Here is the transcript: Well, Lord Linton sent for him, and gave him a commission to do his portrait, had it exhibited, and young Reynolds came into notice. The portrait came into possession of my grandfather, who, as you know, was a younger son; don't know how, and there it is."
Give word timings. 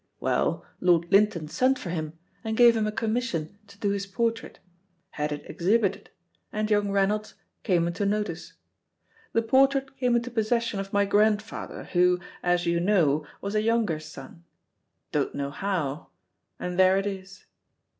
Well, 0.19 0.65
Lord 0.79 1.11
Linton 1.11 1.47
sent 1.47 1.77
for 1.77 1.91
him, 1.91 2.17
and 2.43 2.57
gave 2.57 2.75
him 2.75 2.87
a 2.87 2.91
commission 2.91 3.59
to 3.67 3.77
do 3.77 3.91
his 3.91 4.07
portrait, 4.07 4.57
had 5.11 5.31
it 5.31 5.43
exhibited, 5.47 6.09
and 6.51 6.71
young 6.71 6.89
Reynolds 6.89 7.35
came 7.61 7.85
into 7.85 8.03
notice. 8.07 8.53
The 9.33 9.43
portrait 9.43 9.95
came 9.99 10.15
into 10.15 10.31
possession 10.31 10.79
of 10.79 10.91
my 10.91 11.05
grandfather, 11.05 11.83
who, 11.93 12.19
as 12.41 12.65
you 12.65 12.79
know, 12.79 13.27
was 13.41 13.53
a 13.53 13.61
younger 13.61 13.99
son; 13.99 14.43
don't 15.11 15.35
know 15.35 15.51
how, 15.51 16.09
and 16.59 16.79
there 16.79 16.97
it 16.97 17.05
is." 17.05 17.45